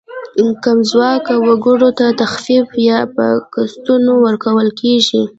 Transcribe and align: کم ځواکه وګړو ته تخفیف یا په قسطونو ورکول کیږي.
کم 0.63 0.77
ځواکه 0.91 1.33
وګړو 1.47 1.89
ته 1.99 2.05
تخفیف 2.21 2.67
یا 2.89 2.99
په 3.15 3.25
قسطونو 3.53 4.11
ورکول 4.25 4.67
کیږي. 4.79 5.21